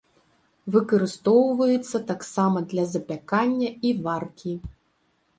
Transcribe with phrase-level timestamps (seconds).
[0.75, 4.55] Выкарыстоўваецца таксама для запякання і варкі.